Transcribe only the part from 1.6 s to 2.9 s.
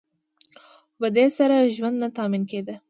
ژوند نه تأمین کیده.